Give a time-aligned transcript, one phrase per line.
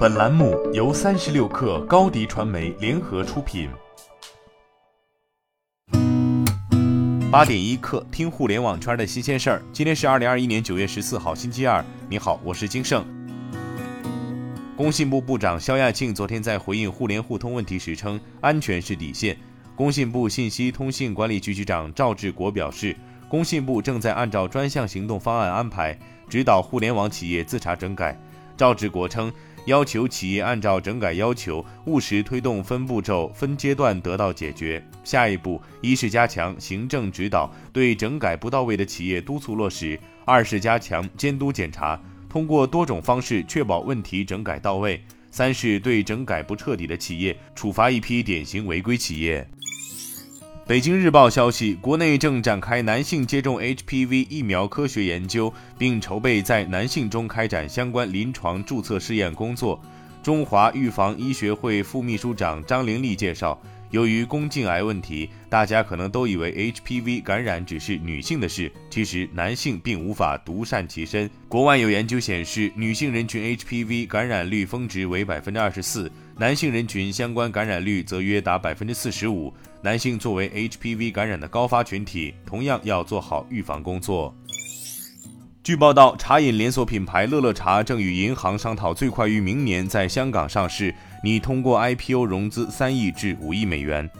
[0.00, 3.68] 本栏目由三十六氪高低传媒联合出品。
[7.30, 9.62] 八点一刻，听互联网圈的新鲜事儿。
[9.74, 11.84] 今天是二零二一年九月十四号，星期二。
[12.08, 13.04] 你好，我是金盛。
[14.74, 19.36] 工信部部长肖亚庆昨天在回应互联互通问题时称，安全是底线。
[19.76, 22.96] 工信部信息通信管理局局长赵志国表示，
[23.28, 25.94] 工信部正在按照专项行动方案安排，
[26.26, 28.18] 指导互联网企业自查整改。
[28.56, 29.30] 赵志国称。
[29.70, 34.84] 要求企业按照整改要求，务实推动分步骤、分阶段得到解决。
[35.04, 44.98] 下一步，一是加强行政指导，对整改不到位的企业督促落实；二是加强监督检查，通过多种方式确保问题整改到位；
[45.30, 49.48] 三是对整改不彻底的企业处罚一批典型违规企业。
[50.70, 59.80] 北京日报消息，国内正展开男性接种 HPV 疫苗科学研究，并筹备在男性中开展相关临床注册试验工作。
[60.22, 63.60] 中华预防医学会副秘书长张玲丽介绍。
[63.90, 71.28] 由于宫颈癌问题，大家可能都以为 HPV 感染只是女性的事，其实男性并无法独善其身。
[71.48, 79.52] 国外有研究显示，女性人群 HPV 感染率峰值为百分之二十四，男性人群相关感染率则约达百分之四十五。
[79.82, 84.34] 男性作为 HPV 感染的高发群体，同样要做好预防工作。
[85.70, 94.10] 据报道，茶饮连锁品牌乐乐茶正与银行商讨，最快于明年在香港上市，拟通过 IPO 融资三亿至五亿美元。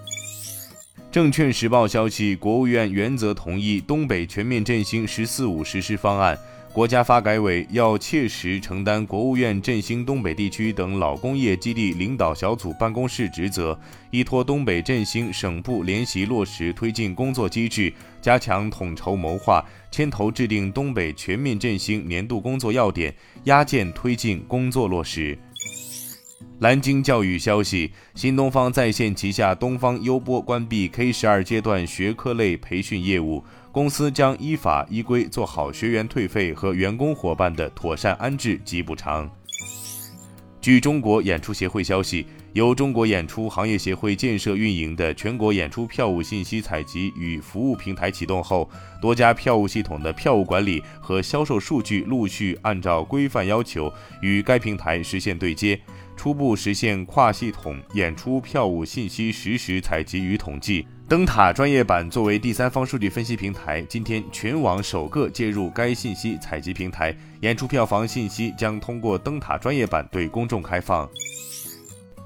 [1.11, 6.39] 证券时报消息，国务院原则同意东北全面振兴“十四五”实施方案。
[6.73, 13.77] 国家发改委要切实承担国务院振兴东北地区等老工业基地领导小组办公室职责，
[14.13, 23.13] 依托东北振兴省部联席落实推进工作机制，加强统筹谋划，牵头制定东北全面振兴年度工作要点，
[23.45, 25.37] 压件推进工作落实。
[26.61, 39.31] 蓝鲸教育消息：新东方在线旗下东方优播关闭 K 十二阶段学科类培训业务，公司将依法依规做好学员退费和员工伙伴的妥善安置及补偿。
[40.61, 48.69] 据中国演出协会消息，由中国演出行业协会建设运营的全国演出票务信息采集与服务平台启动后，
[49.01, 55.81] 多家票务系统的票务管理和销售数据陆续按照规范要求与该平台实现对接。
[56.21, 60.87] 初步实现跨系统演出票务信息实时采集与统计。
[61.09, 71.09] 灯塔专业版作为第三方数据分析平台，今天全网首个接入该信息采集平台，演出票房信息将通过灯塔专业版对公众开放。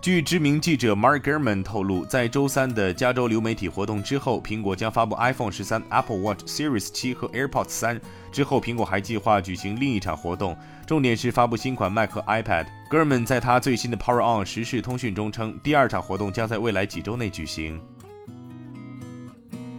[0.04, 7.98] 据知名记者 Mark Gurman 透露，在周三的加州流媒体活动之后，苹果将发布 iPhone 十三、Apple Watch Series 七和 AirPods 三。
[8.30, 10.54] 之后，苹果还计划举行另一场活动，
[10.86, 12.66] 重点是发布新款 Mac 和 iPad。
[12.90, 17.80] Gurman 在他最新的 Power On 实时通讯中称，第二场活动将在未来几周内举行。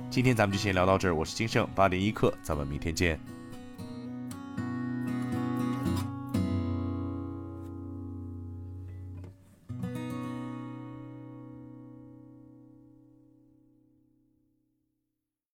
[0.09, 3.19] 今天咱们就先聊到这儿，我是金盛，八点一刻，咱们明天见。